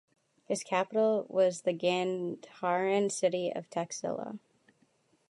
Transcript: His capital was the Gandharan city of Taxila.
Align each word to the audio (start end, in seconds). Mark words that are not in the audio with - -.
His 0.45 0.63
capital 0.63 1.27
was 1.29 1.61
the 1.61 1.73
Gandharan 1.75 3.11
city 3.11 3.53
of 3.53 3.69
Taxila. 3.69 4.39